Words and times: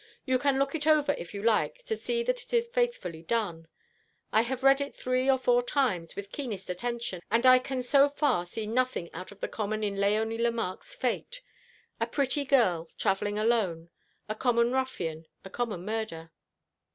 You 0.25 0.39
can 0.39 0.57
look 0.57 0.73
it 0.73 0.87
over 0.87 1.11
if 1.15 1.31
you 1.31 1.43
like, 1.43 1.85
to 1.85 1.95
see 1.95 2.23
that 2.23 2.41
it 2.41 2.51
is 2.55 2.67
faithfully 2.67 3.21
done. 3.21 3.67
I 4.31 4.41
have 4.41 4.63
read 4.63 4.81
it 4.81 4.95
three 4.95 5.29
or 5.29 5.37
four 5.37 5.61
times, 5.61 6.15
with 6.15 6.31
keenest 6.31 6.71
attention, 6.71 7.21
and 7.29 7.45
I 7.45 7.59
can 7.59 7.83
so 7.83 8.09
far 8.09 8.47
see 8.47 8.65
nothing 8.65 9.13
out 9.13 9.31
of 9.31 9.41
the 9.41 9.47
common 9.47 9.83
in 9.83 9.97
Léonie 9.97 10.39
Lemarque's 10.41 10.95
fate. 10.95 11.43
A 11.99 12.07
pretty 12.07 12.45
girl 12.45 12.89
travelling 12.97 13.37
alone, 13.37 13.91
a 14.27 14.33
common 14.33 14.71
ruffian, 14.71 15.27
a 15.45 15.51
common 15.51 15.85
murder." 15.85 16.31